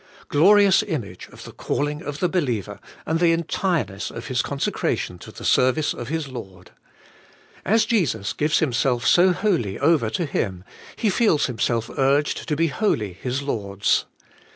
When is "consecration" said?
4.41-5.19